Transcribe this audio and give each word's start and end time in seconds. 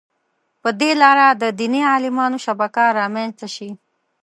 په 0.61 0.69
دې 0.79 0.91
لاره 1.01 1.27
د 1.41 1.43
دیني 1.59 1.81
عالمانو 1.91 2.37
شبکه 2.45 2.83
رامنځته 2.99 3.47
شي. 3.55 3.69